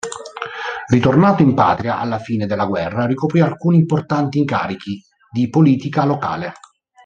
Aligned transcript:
Ritornato 0.87 1.43
in 1.43 1.53
patria 1.53 1.99
alla 1.99 2.17
fine 2.17 2.47
della 2.47 2.65
guerra, 2.65 3.05
ricoprì 3.05 3.41
alcuni 3.41 3.77
importanti 3.77 4.39
incarichi 4.39 4.99
di 5.29 5.47
politica 5.47 6.05
locale. 6.05 6.53